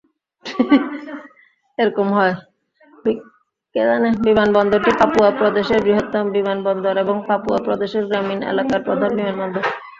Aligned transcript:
বিমানবন্দরটি 4.25 4.91
পাপুয়া 4.99 5.31
প্রদেশের 5.39 5.79
বৃহত্তম 5.83 6.25
বিমানবন্দর 6.31 6.93
এবং 6.97 7.15
পাপুয়া 7.27 7.59
প্রদেশের 7.63 8.03
গ্রামীণ 8.09 8.39
এলাকার 8.51 8.81
প্রধান 8.87 9.11
বিমানবন্দর। 9.17 9.63